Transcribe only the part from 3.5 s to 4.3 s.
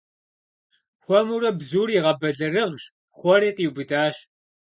къиубыдащ.